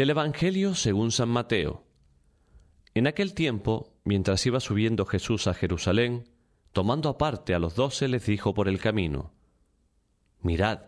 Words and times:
Del 0.00 0.08
Evangelio 0.08 0.74
según 0.74 1.12
San 1.12 1.28
Mateo. 1.28 1.84
En 2.94 3.06
aquel 3.06 3.34
tiempo, 3.34 3.92
mientras 4.02 4.46
iba 4.46 4.58
subiendo 4.58 5.04
Jesús 5.04 5.46
a 5.46 5.52
Jerusalén, 5.52 6.26
tomando 6.72 7.10
aparte 7.10 7.52
a 7.52 7.58
los 7.58 7.74
doce, 7.74 8.08
les 8.08 8.24
dijo 8.24 8.54
por 8.54 8.66
el 8.66 8.78
camino, 8.78 9.34
Mirad, 10.40 10.84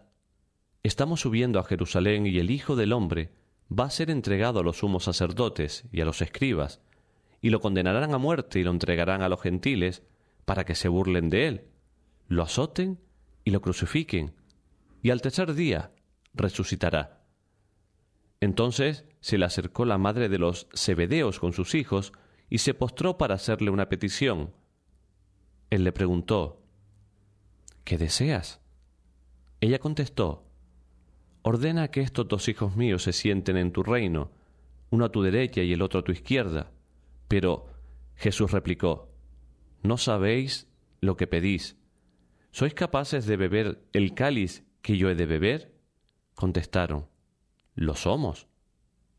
estamos 0.83 1.21
subiendo 1.21 1.59
a 1.61 1.65
Jerusalén 1.65 2.27
y 2.27 2.39
el 2.39 2.51
Hijo 2.51 2.75
del 2.75 2.95
Hombre 2.95 3.35
va 3.71 3.85
a 3.85 3.91
ser 3.91 4.09
entregado 4.09 4.61
a 4.61 4.63
los 4.63 4.79
sumos 4.79 5.05
sacerdotes 5.05 5.85
y 5.93 6.01
a 6.01 6.07
los 6.07 6.23
escribas, 6.23 6.81
y 7.43 7.51
lo 7.51 7.61
condenarán 7.61 8.15
a 8.15 8.17
muerte 8.17 8.61
y 8.61 8.63
lo 8.63 8.71
entregarán 8.71 9.21
a 9.21 9.29
los 9.29 9.43
gentiles 9.43 10.03
para 10.47 10.65
que 10.65 10.75
se 10.75 10.89
burlen 10.89 11.29
de 11.29 11.49
él, 11.49 11.65
lo 12.29 12.43
azoten 12.43 12.99
y 13.45 13.51
lo 13.51 13.61
crucifiquen, 13.61 14.35
y 15.03 15.11
al 15.11 15.21
tercer 15.21 15.53
día 15.53 15.93
resucitará. 16.33 17.22
Entonces 18.43 19.05
se 19.21 19.39
le 19.39 19.45
acercó 19.45 19.85
la 19.85 19.99
madre 19.99 20.29
de 20.29 20.37
los 20.37 20.67
Zebedeos 20.75 21.39
con 21.39 21.53
sus 21.53 21.77
hijos 21.77 22.13
y 22.51 22.59
se 22.59 22.75
postró 22.75 23.17
para 23.17 23.37
hacerle 23.37 23.71
una 23.71 23.89
petición. 23.89 24.53
Él 25.71 25.85
le 25.85 25.93
preguntó, 25.93 26.61
¿Qué 27.85 27.99
deseas? 27.99 28.61
Ella 29.61 29.79
contestó, 29.79 30.45
Ordena 31.43 31.93
que 31.93 32.01
estos 32.01 32.27
dos 32.27 32.49
hijos 32.49 32.75
míos 32.75 33.05
se 33.05 33.13
sienten 33.13 33.57
en 33.57 33.71
tu 33.71 33.85
reino, 33.85 34.33
uno 34.91 35.05
a 35.05 35.13
tu 35.13 35.23
derecha 35.23 35.63
y 35.63 35.73
el 35.73 35.81
otro 35.81 36.01
a 36.01 36.05
tu 36.05 36.11
izquierda. 36.11 36.73
Pero 37.29 37.67
Jesús 38.17 38.51
replicó, 38.51 39.09
No 39.85 39.97
sabéis 39.99 40.67
lo 41.01 41.17
que 41.17 41.29
pedís. 41.29 41.77
¿Sois 42.51 42.75
capaces 42.75 43.25
de 43.27 43.37
beber 43.37 43.85
el 43.93 44.15
cáliz 44.15 44.65
que 44.83 44.97
yo 44.97 45.11
he 45.11 45.15
de 45.15 45.27
beber? 45.27 45.73
Contestaron, 46.35 47.07
lo 47.75 47.95
somos. 47.95 48.47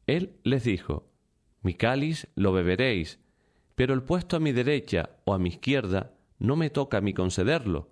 Él 0.08 0.38
les 0.44 0.64
dijo, 0.64 1.10
Mi 1.62 1.74
cáliz 1.74 2.28
lo 2.36 2.52
beberéis, 2.52 3.20
pero 3.76 3.94
el 3.94 4.04
puesto 4.04 4.38
a 4.38 4.40
mi 4.40 4.52
derecha 4.52 5.10
o 5.26 5.34
a 5.34 5.40
mi 5.40 5.50
izquierda 5.50 6.14
no 6.40 6.56
me 6.56 6.70
toca 6.70 6.98
a 6.98 7.02
mí 7.02 7.14
concederlo, 7.14 7.90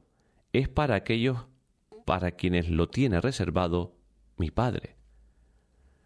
es 0.53 0.67
para 0.67 0.95
aquellos 0.95 1.45
para 2.05 2.31
quienes 2.31 2.69
lo 2.69 2.89
tiene 2.89 3.21
reservado 3.21 3.95
mi 4.37 4.51
Padre. 4.51 4.95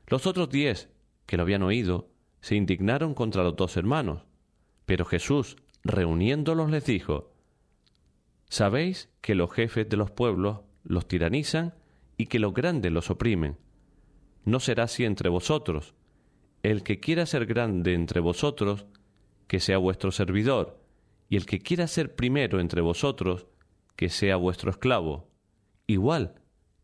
Los 0.08 0.28
otros 0.28 0.50
diez, 0.50 0.90
que 1.26 1.38
lo 1.38 1.44
habían 1.44 1.64
oído, 1.64 2.10
se 2.42 2.56
indignaron 2.56 3.16
contra 3.16 3.44
los 3.44 3.56
dos 3.56 3.76
hermanos, 3.76 4.24
pero 4.86 5.06
Jesús, 5.06 5.58
reuniéndolos, 5.84 6.70
les 6.70 6.86
dijo, 6.86 7.32
Sabéis 8.48 9.10
que 9.22 9.34
los 9.34 9.52
jefes 9.52 9.90
de 9.90 9.98
los 9.98 10.12
pueblos 10.12 10.60
los 10.84 11.08
tiranizan 11.08 11.74
y 12.18 12.28
que 12.28 12.38
los 12.38 12.54
grandes 12.54 12.92
los 12.92 13.10
oprimen 13.10 13.58
no 14.46 14.60
será 14.60 14.84
así 14.84 15.04
entre 15.04 15.30
vosotros. 15.30 15.94
El 16.64 16.84
que 16.84 17.00
quiera 17.00 17.26
ser 17.26 17.46
grande 17.46 17.94
entre 17.94 18.20
vosotros, 18.20 18.86
que 19.48 19.60
sea 19.60 19.78
vuestro 19.78 20.12
servidor, 20.12 20.80
y 21.30 21.36
el 21.36 21.46
que 21.46 21.60
quiera 21.60 21.88
ser 21.88 22.16
primero 22.16 22.60
entre 22.60 22.82
vosotros, 22.82 23.48
que 23.96 24.10
sea 24.10 24.36
vuestro 24.36 24.72
esclavo. 24.72 25.28
Igual 25.88 26.36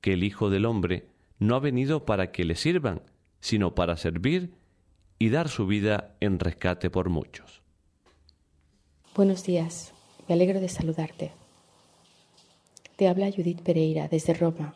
que 0.01 0.13
el 0.13 0.23
Hijo 0.23 0.49
del 0.49 0.65
Hombre 0.65 1.07
no 1.39 1.55
ha 1.55 1.59
venido 1.59 2.05
para 2.05 2.31
que 2.31 2.45
le 2.45 2.55
sirvan, 2.55 3.01
sino 3.39 3.73
para 3.75 3.97
servir 3.97 4.53
y 5.19 5.29
dar 5.29 5.49
su 5.49 5.67
vida 5.67 6.15
en 6.19 6.39
rescate 6.39 6.89
por 6.89 7.09
muchos. 7.09 7.61
Buenos 9.15 9.43
días, 9.43 9.93
me 10.27 10.33
alegro 10.33 10.59
de 10.59 10.69
saludarte. 10.69 11.31
Te 12.95 13.07
habla 13.07 13.31
Judith 13.31 13.61
Pereira 13.61 14.07
desde 14.07 14.33
Roma 14.33 14.73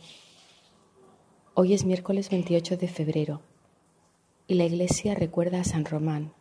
Hoy 1.57 1.73
es 1.73 1.85
miércoles 1.85 2.29
28 2.29 2.75
de 2.75 2.89
febrero 2.89 3.41
y 4.45 4.55
la 4.55 4.65
iglesia 4.65 5.15
recuerda 5.15 5.61
a 5.61 5.63
San 5.63 5.85
Román, 5.85 6.33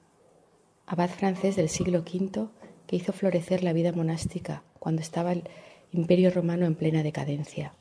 abad 0.87 1.09
francés 1.09 1.55
del 1.55 1.69
siglo 1.69 2.01
V 2.01 2.49
que 2.89 2.97
hizo 2.97 3.13
florecer 3.13 3.63
la 3.63 3.73
vida 3.73 3.93
monástica 3.93 4.65
cuando 4.81 5.03
estaba 5.03 5.31
el 5.31 5.45
imperio 5.93 6.33
romano 6.33 6.67
en 6.67 6.75
plena 6.75 7.05
decadencia. 7.05 7.77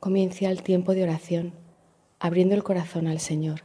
Comienza 0.00 0.50
el 0.50 0.62
tiempo 0.62 0.92
de 0.92 1.04
oración 1.04 1.54
abriendo 2.18 2.54
el 2.54 2.64
corazón 2.64 3.06
al 3.06 3.20
Señor 3.20 3.62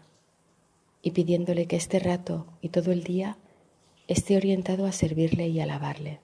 y 1.02 1.12
pidiéndole 1.12 1.66
que 1.66 1.76
este 1.76 2.00
rato 2.00 2.48
y 2.62 2.70
todo 2.70 2.94
el 2.94 3.04
día 3.04 3.38
esté 4.08 4.38
orientado 4.38 4.86
a 4.86 4.94
servirle 4.94 5.50
y 5.50 5.60
alabarle. 5.60 6.22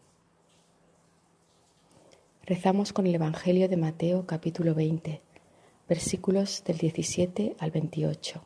Rezamos 2.46 2.92
con 2.92 3.08
el 3.08 3.16
Evangelio 3.16 3.70
de 3.70 3.78
Mateo 3.78 4.26
capítulo 4.26 4.76
20, 4.76 5.22
versículos 5.88 6.62
del 6.66 6.78
17 6.78 7.56
al 7.58 7.72
28. 7.72 8.44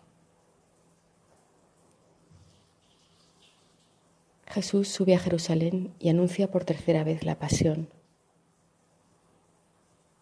Jesús 4.45 4.87
sube 4.89 5.15
a 5.15 5.19
Jerusalén 5.19 5.95
y 5.97 6.09
anuncia 6.09 6.51
por 6.51 6.63
tercera 6.63 7.03
vez 7.03 7.25
la 7.25 7.39
pasión. 7.39 7.89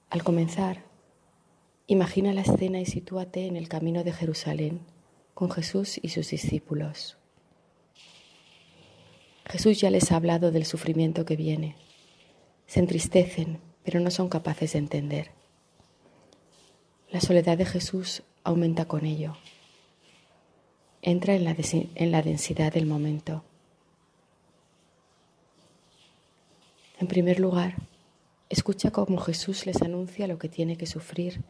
Al 0.10 0.24
comenzar, 0.24 0.86
imagina 1.88 2.32
la 2.32 2.44
escena 2.44 2.80
y 2.80 2.86
sitúate 2.86 3.46
en 3.46 3.58
el 3.58 3.68
camino 3.68 4.06
de 4.06 4.14
Jerusalén 4.14 4.80
con 5.34 5.52
Jesús 5.52 6.00
y 6.02 6.08
sus 6.10 6.30
discípulos. 6.30 7.18
Jesús 9.48 9.82
ya 9.82 9.90
les 9.90 10.14
ha 10.14 10.16
hablado 10.16 10.52
del 10.52 10.64
sufrimiento 10.64 11.26
que 11.26 11.36
viene 11.36 11.76
se 12.68 12.80
entristecen, 12.80 13.60
pero 13.84 14.00
no 14.00 14.12
son 14.12 14.30
capaces 14.30 14.74
de 14.74 14.80
entender. 14.80 15.32
La 17.10 17.22
soledad 17.22 17.58
de 17.58 17.66
Jesús 17.66 18.24
aumenta 18.44 18.86
con 18.86 19.06
ello. 19.06 19.36
Entra 21.02 21.36
en 21.36 21.44
la, 21.44 21.56
en 21.56 22.12
la 22.12 22.22
densidad 22.22 22.74
del 22.74 22.88
momento. 22.88 23.44
En 27.00 27.08
primer 27.08 27.40
lugar, 27.40 27.76
escucha 28.50 28.92
cómo 28.92 29.20
Jesús 29.20 29.66
les 29.66 29.82
anuncia 29.82 30.28
lo 30.28 30.40
que 30.40 30.50
tiene 30.50 30.78
que 30.78 30.88
sufrir 30.88 31.44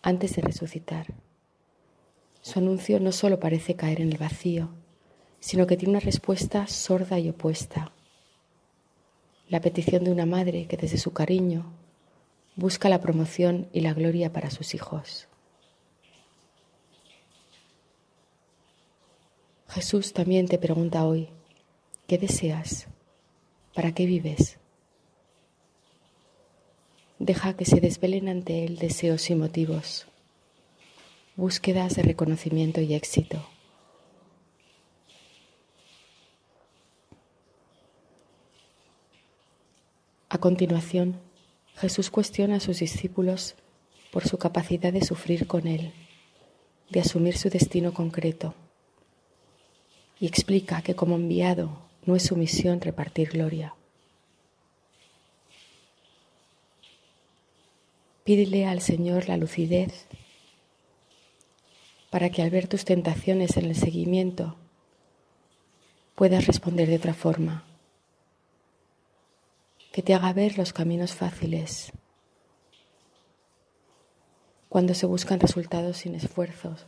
antes 0.00 0.36
de 0.36 0.42
resucitar. 0.42 1.06
Su 2.40 2.58
anuncio 2.58 2.98
no 3.00 3.12
solo 3.12 3.38
parece 3.38 3.76
caer 3.76 4.00
en 4.00 4.10
el 4.10 4.18
vacío, 4.18 4.70
sino 5.40 5.66
que 5.66 5.76
tiene 5.76 5.90
una 5.90 6.00
respuesta 6.00 6.66
sorda 6.66 7.18
y 7.18 7.28
opuesta 7.28 7.92
la 9.52 9.60
petición 9.60 10.02
de 10.02 10.10
una 10.10 10.24
madre 10.24 10.64
que 10.64 10.78
desde 10.78 10.96
su 10.96 11.12
cariño 11.12 11.66
busca 12.56 12.88
la 12.88 13.02
promoción 13.02 13.68
y 13.74 13.82
la 13.82 13.92
gloria 13.92 14.32
para 14.32 14.50
sus 14.50 14.74
hijos. 14.74 15.28
Jesús 19.68 20.14
también 20.14 20.48
te 20.48 20.56
pregunta 20.56 21.04
hoy, 21.04 21.28
¿qué 22.06 22.16
deseas? 22.16 22.86
¿Para 23.74 23.92
qué 23.92 24.06
vives? 24.06 24.56
Deja 27.18 27.54
que 27.54 27.66
se 27.66 27.78
desvelen 27.78 28.30
ante 28.30 28.64
Él 28.64 28.78
deseos 28.78 29.28
y 29.28 29.34
motivos, 29.34 30.06
búsquedas 31.36 31.94
de 31.96 32.04
reconocimiento 32.04 32.80
y 32.80 32.94
éxito. 32.94 33.51
A 40.32 40.38
continuación, 40.38 41.20
Jesús 41.76 42.08
cuestiona 42.08 42.56
a 42.56 42.60
sus 42.60 42.78
discípulos 42.78 43.54
por 44.10 44.26
su 44.26 44.38
capacidad 44.38 44.90
de 44.90 45.04
sufrir 45.04 45.46
con 45.46 45.66
Él, 45.66 45.92
de 46.88 47.00
asumir 47.00 47.36
su 47.36 47.50
destino 47.50 47.92
concreto, 47.92 48.54
y 50.18 50.26
explica 50.26 50.80
que 50.80 50.94
como 50.94 51.16
enviado 51.16 51.82
no 52.06 52.16
es 52.16 52.22
su 52.22 52.34
misión 52.34 52.80
repartir 52.80 53.28
gloria. 53.28 53.74
Pídele 58.24 58.64
al 58.64 58.80
Señor 58.80 59.28
la 59.28 59.36
lucidez 59.36 60.06
para 62.08 62.30
que 62.30 62.40
al 62.40 62.48
ver 62.48 62.68
tus 62.68 62.86
tentaciones 62.86 63.58
en 63.58 63.66
el 63.66 63.76
seguimiento 63.76 64.56
puedas 66.14 66.46
responder 66.46 66.88
de 66.88 66.96
otra 66.96 67.12
forma, 67.12 67.66
que 69.92 70.02
te 70.02 70.14
haga 70.14 70.32
ver 70.32 70.56
los 70.56 70.72
caminos 70.72 71.12
fáciles, 71.12 71.92
cuando 74.70 74.94
se 74.94 75.04
buscan 75.04 75.38
resultados 75.38 75.98
sin 75.98 76.14
esfuerzos, 76.14 76.86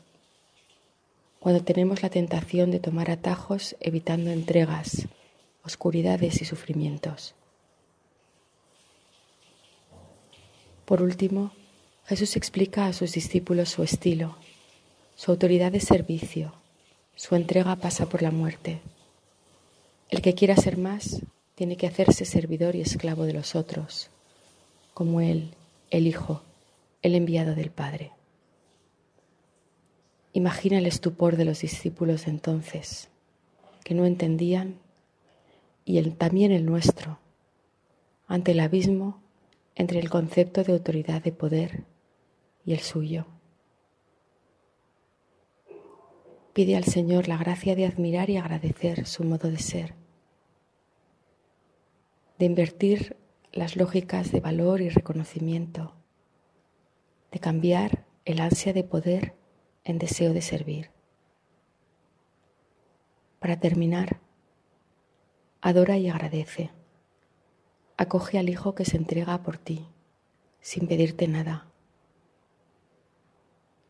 cuando 1.38 1.62
tenemos 1.62 2.02
la 2.02 2.08
tentación 2.08 2.70
de 2.70 2.80
tomar 2.80 3.10
atajos 3.10 3.76
evitando 3.80 4.30
entregas, 4.30 5.06
oscuridades 5.62 6.40
y 6.40 6.46
sufrimientos. 6.46 7.34
Por 10.86 11.02
último, 11.02 11.52
Jesús 12.06 12.36
explica 12.36 12.86
a 12.86 12.94
sus 12.94 13.12
discípulos 13.12 13.68
su 13.68 13.82
estilo, 13.82 14.38
su 15.14 15.30
autoridad 15.30 15.72
de 15.72 15.80
servicio, 15.80 16.54
su 17.16 17.36
entrega 17.36 17.76
pasa 17.76 18.08
por 18.08 18.22
la 18.22 18.30
muerte. 18.30 18.80
El 20.08 20.22
que 20.22 20.34
quiera 20.34 20.56
ser 20.56 20.78
más 20.78 21.20
tiene 21.54 21.76
que 21.76 21.86
hacerse 21.86 22.24
servidor 22.24 22.74
y 22.74 22.80
esclavo 22.80 23.24
de 23.24 23.32
los 23.32 23.54
otros, 23.54 24.10
como 24.92 25.20
Él, 25.20 25.54
el 25.90 26.06
Hijo, 26.06 26.42
el 27.02 27.14
enviado 27.14 27.54
del 27.54 27.70
Padre. 27.70 28.12
Imagina 30.32 30.78
el 30.78 30.86
estupor 30.86 31.36
de 31.36 31.44
los 31.44 31.60
discípulos 31.60 32.24
de 32.24 32.32
entonces, 32.32 33.08
que 33.84 33.94
no 33.94 34.04
entendían, 34.04 34.78
y 35.84 36.02
también 36.10 36.50
el 36.50 36.64
nuestro, 36.64 37.18
ante 38.26 38.52
el 38.52 38.60
abismo 38.60 39.20
entre 39.76 39.98
el 39.98 40.08
concepto 40.08 40.62
de 40.64 40.72
autoridad 40.72 41.22
de 41.22 41.32
poder 41.32 41.84
y 42.64 42.72
el 42.72 42.80
suyo. 42.80 43.26
Pide 46.52 46.76
al 46.76 46.84
Señor 46.84 47.28
la 47.28 47.36
gracia 47.36 47.74
de 47.74 47.84
admirar 47.84 48.30
y 48.30 48.36
agradecer 48.36 49.06
su 49.06 49.24
modo 49.24 49.50
de 49.50 49.58
ser, 49.58 49.94
de 52.38 52.46
invertir 52.46 53.16
las 53.52 53.76
lógicas 53.76 54.32
de 54.32 54.40
valor 54.40 54.80
y 54.80 54.88
reconocimiento, 54.88 55.94
de 57.30 57.38
cambiar 57.38 58.04
el 58.24 58.40
ansia 58.40 58.72
de 58.72 58.84
poder 58.84 59.34
en 59.84 59.98
deseo 59.98 60.32
de 60.32 60.42
servir. 60.42 60.90
Para 63.38 63.60
terminar, 63.60 64.20
adora 65.60 65.96
y 65.98 66.08
agradece. 66.08 66.70
Acoge 67.96 68.38
al 68.38 68.48
Hijo 68.48 68.74
que 68.74 68.84
se 68.84 68.96
entrega 68.96 69.42
por 69.42 69.58
ti, 69.58 69.86
sin 70.60 70.88
pedirte 70.88 71.28
nada. 71.28 71.70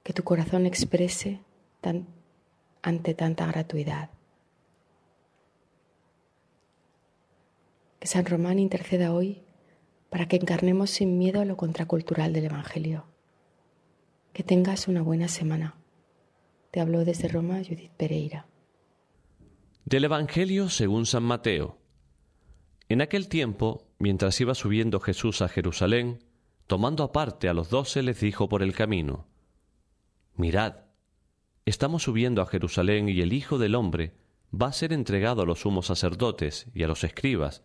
Que 0.03 0.13
tu 0.13 0.25
corazón 0.25 0.67
exprese 0.67 1.41
ante 2.83 3.15
tanta 3.15 3.47
gratuidad. 3.47 4.11
Que 8.05 8.09
San 8.09 8.27
Román 8.27 8.59
interceda 8.59 9.15
hoy 9.15 9.41
para 10.11 10.29
que 10.29 10.37
encarnemos 10.37 10.91
sin 10.91 11.17
miedo 11.17 11.43
lo 11.47 11.57
contracultural 11.57 12.35
del 12.35 12.45
Evangelio. 12.45 13.07
Que 14.35 14.43
tengas 14.43 14.89
una 14.89 15.01
buena 15.01 15.27
semana. 15.27 15.79
Te 16.71 16.81
habló 16.81 17.07
desde 17.07 17.29
Roma 17.29 17.63
Judith 17.67 17.93
Pereira. 17.97 18.47
Del 19.87 20.05
Evangelio 20.05 20.69
según 20.69 21.07
San 21.07 21.23
Mateo. 21.23 21.79
En 22.91 23.01
aquel 23.01 23.27
tiempo 23.27 23.87
Mientras 23.99 24.39
iba 24.39 24.55
subiendo 24.55 25.01
Jesús 25.01 25.41
a 25.41 25.49
Jerusalén, 25.49 26.23
tomando 26.67 27.05
aparte 27.05 27.49
a 27.49 27.55
los 27.55 27.71
doce, 27.71 28.03
les 28.03 28.21
dijo 28.21 28.51
por 28.51 28.63
el 28.63 28.75
camino, 28.75 29.29
Mirad, 30.37 30.75
estamos 31.65 32.03
subiendo 32.03 32.43
a 32.43 32.47
Jerusalén 32.47 33.09
y 33.09 33.23
el 33.23 33.33
Hijo 33.33 33.57
del 33.57 33.75
Hombre 33.75 34.13
va 34.53 34.67
a 34.67 34.73
ser 34.73 34.93
entregado 34.93 35.41
a 35.41 35.47
los 35.47 35.61
sumos 35.61 35.87
sacerdotes 35.87 36.67
y 36.75 36.83
a 36.83 36.87
los 36.87 37.03
escribas, 37.03 37.65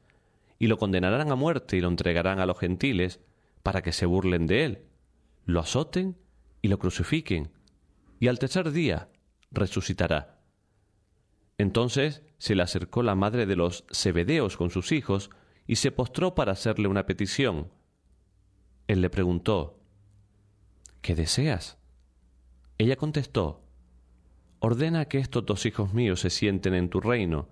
y 0.60 0.68
lo 0.68 0.78
condenarán 0.78 1.32
a 1.32 1.36
muerte 1.36 1.78
y 1.78 1.82
lo 1.82 1.88
entregarán 1.88 2.40
a 2.40 2.46
los 2.46 2.60
gentiles 2.60 3.22
para 3.64 3.82
que 3.82 3.94
se 3.94 4.06
burlen 4.06 4.46
de 4.46 4.66
él, 4.66 4.84
lo 5.46 5.62
azoten 5.62 6.18
y 6.62 6.68
lo 6.68 6.78
crucifiquen, 6.78 7.52
y 8.20 8.28
al 8.28 8.38
tercer 8.38 8.72
día 8.72 9.10
resucitará. 9.52 10.42
Entonces 11.58 12.24
se 12.38 12.56
le 12.56 12.64
acercó 12.64 13.04
la 13.04 13.16
madre 13.16 13.46
de 13.46 13.56
los 13.56 13.86
Zebedeos 13.94 14.58
con 14.58 14.70
sus 14.70 14.92
hijos, 14.92 15.30
y 15.66 15.76
se 15.76 15.92
postró 15.92 16.34
para 16.34 16.54
hacerle 16.54 16.88
una 16.88 17.06
petición. 17.06 17.72
Él 18.88 19.02
le 19.02 19.10
preguntó, 19.12 19.80
¿Qué 21.02 21.14
deseas? 21.14 21.78
Ella 22.80 22.96
contestó, 22.96 23.62
Ordena 24.60 25.06
que 25.06 25.20
estos 25.20 25.46
dos 25.46 25.66
hijos 25.68 25.94
míos 25.94 26.22
se 26.22 26.32
sienten 26.32 26.74
en 26.74 26.90
tu 26.90 27.00
reino, 27.00 27.50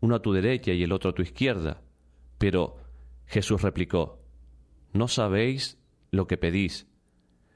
uno 0.00 0.16
a 0.16 0.22
tu 0.22 0.32
derecha 0.32 0.72
y 0.72 0.82
el 0.82 0.90
otro 0.90 1.10
a 1.10 1.14
tu 1.14 1.22
izquierda. 1.22 1.80
Pero 2.42 2.76
Jesús 3.26 3.62
replicó, 3.62 4.18
No 4.92 5.06
sabéis 5.06 5.78
lo 6.10 6.26
que 6.26 6.36
pedís. 6.36 6.88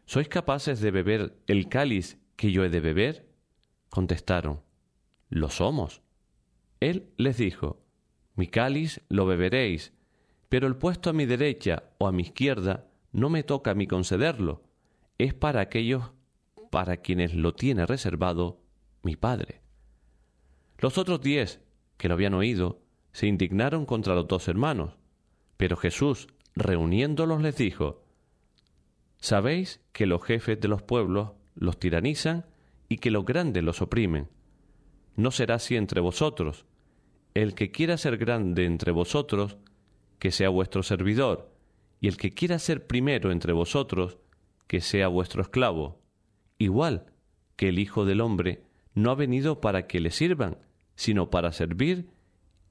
¿Sois 0.05 0.29
capaces 0.29 0.79
de 0.79 0.93
beber 0.93 1.43
el 1.49 1.69
cáliz 1.69 2.21
que 2.37 2.53
yo 2.53 2.63
he 2.63 2.69
de 2.69 2.79
beber? 2.79 3.29
Contestaron, 3.91 4.63
Lo 5.29 5.51
somos. 5.51 6.03
Él 6.79 7.11
les 7.17 7.39
dijo, 7.39 7.83
Mi 8.37 8.47
cáliz 8.47 9.01
lo 9.09 9.27
beberéis, 9.27 9.93
pero 10.49 10.69
el 10.69 10.77
puesto 10.77 11.11
a 11.11 11.13
mi 11.13 11.27
derecha 11.27 11.83
o 11.99 12.07
a 12.07 12.13
mi 12.13 12.23
izquierda 12.23 12.87
no 13.11 13.29
me 13.29 13.43
toca 13.43 13.73
a 13.73 13.75
mí 13.75 13.89
concederlo, 13.89 14.63
es 15.19 15.35
para 15.35 15.63
aquellos 15.63 16.13
para 16.71 16.99
quienes 16.99 17.35
lo 17.35 17.57
tiene 17.57 17.87
reservado 17.87 18.61
mi 19.03 19.17
Padre. 19.17 19.63
Los 20.79 20.97
otros 20.97 21.21
diez, 21.23 21.61
que 21.97 22.07
lo 22.07 22.15
habían 22.15 22.35
oído, 22.35 22.86
se 23.17 23.27
indignaron 23.27 23.87
contra 23.87 24.15
los 24.15 24.29
dos 24.29 24.47
hermanos, 24.47 24.93
pero 25.57 25.79
Jesús, 25.79 26.29
reuniéndolos, 26.55 27.41
les 27.41 27.57
dijo, 27.57 28.05
Sabéis 29.17 29.81
que 29.93 30.05
los 30.05 30.23
jefes 30.23 30.61
de 30.61 30.69
los 30.69 30.83
pueblos 30.83 31.31
los 31.55 31.79
tiranizan 31.79 32.45
y 32.91 32.99
que 32.99 33.11
los 33.11 33.25
grandes 33.25 33.65
los 33.65 33.81
oprimen. 33.81 34.29
No 35.15 35.31
será 35.31 35.55
así 35.55 35.77
entre 35.77 36.03
vosotros. 36.03 36.67
El 37.33 37.55
que 37.55 37.71
quiera 37.71 37.97
ser 37.97 38.19
grande 38.19 38.67
entre 38.67 38.93
vosotros, 38.93 39.57
que 40.19 40.31
sea 40.31 40.51
vuestro 40.51 40.83
servidor, 40.83 41.51
y 42.03 42.09
el 42.09 42.19
que 42.19 42.35
quiera 42.35 42.59
ser 42.59 42.87
primero 42.87 43.33
entre 43.33 43.55
vosotros, 43.55 44.19
que 44.67 44.83
sea 44.83 45.09
vuestro 45.09 45.41
esclavo, 45.41 46.03
igual 46.59 47.07
que 47.57 47.71
el 47.71 47.79
Hijo 47.79 48.05
del 48.05 48.21
Hombre 48.21 48.65
no 48.93 49.11
ha 49.11 49.15
venido 49.15 49.63
para 49.63 49.87
que 49.87 50.01
le 50.01 50.11
sirvan, 50.11 50.59
sino 50.97 51.31
para 51.31 51.53
servir 51.53 52.15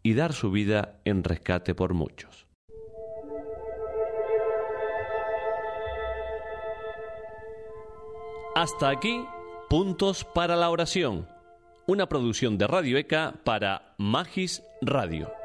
y 0.05 0.13
dar 0.13 0.33
su 0.33 0.51
vida 0.51 0.99
en 1.03 1.23
rescate 1.23 1.73
por 1.73 1.95
muchos. 1.95 2.45
Hasta 8.53 8.89
aquí, 8.89 9.25
puntos 9.67 10.23
para 10.23 10.55
la 10.55 10.69
oración, 10.69 11.27
una 11.87 12.07
producción 12.07 12.59
de 12.59 12.67
Radio 12.67 12.99
ECA 12.99 13.33
para 13.43 13.95
Magis 13.97 14.61
Radio. 14.79 15.44